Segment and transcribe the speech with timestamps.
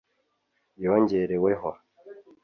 [0.83, 1.69] yongereweho